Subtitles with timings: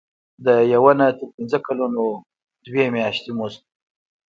[0.45, 2.03] د یو نه تر پنځه کلونو
[2.65, 3.63] دوه میاشتې مزد.